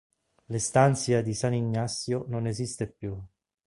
L'Estancia 0.49 1.21
di 1.21 1.31
San 1.35 1.53
Ignacio 1.53 2.25
non 2.27 2.47
esiste 2.47 2.87
più. 2.89 3.21